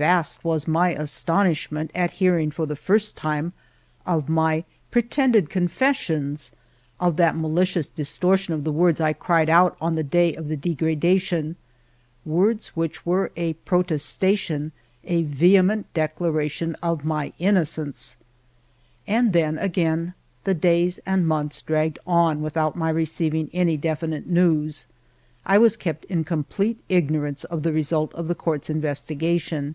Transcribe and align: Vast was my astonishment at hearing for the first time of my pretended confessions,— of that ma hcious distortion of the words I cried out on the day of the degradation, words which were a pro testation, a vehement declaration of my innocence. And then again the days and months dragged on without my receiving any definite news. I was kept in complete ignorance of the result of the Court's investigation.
Vast 0.00 0.42
was 0.42 0.66
my 0.66 0.94
astonishment 0.94 1.90
at 1.94 2.12
hearing 2.12 2.50
for 2.50 2.64
the 2.64 2.74
first 2.74 3.18
time 3.18 3.52
of 4.06 4.30
my 4.30 4.64
pretended 4.90 5.50
confessions,— 5.50 6.52
of 7.00 7.18
that 7.18 7.36
ma 7.36 7.48
hcious 7.50 7.94
distortion 7.94 8.54
of 8.54 8.64
the 8.64 8.72
words 8.72 8.98
I 8.98 9.12
cried 9.12 9.50
out 9.50 9.76
on 9.78 9.96
the 9.96 10.02
day 10.02 10.34
of 10.34 10.48
the 10.48 10.56
degradation, 10.56 11.56
words 12.24 12.68
which 12.68 13.04
were 13.04 13.30
a 13.36 13.52
pro 13.66 13.82
testation, 13.82 14.70
a 15.04 15.24
vehement 15.24 15.84
declaration 15.92 16.76
of 16.82 17.04
my 17.04 17.34
innocence. 17.38 18.16
And 19.06 19.34
then 19.34 19.58
again 19.58 20.14
the 20.44 20.54
days 20.54 20.98
and 21.04 21.28
months 21.28 21.60
dragged 21.60 21.98
on 22.06 22.40
without 22.40 22.74
my 22.74 22.88
receiving 22.88 23.50
any 23.52 23.76
definite 23.76 24.26
news. 24.26 24.86
I 25.44 25.58
was 25.58 25.76
kept 25.76 26.06
in 26.06 26.24
complete 26.24 26.80
ignorance 26.88 27.44
of 27.44 27.64
the 27.64 27.72
result 27.74 28.14
of 28.14 28.28
the 28.28 28.34
Court's 28.34 28.70
investigation. 28.70 29.74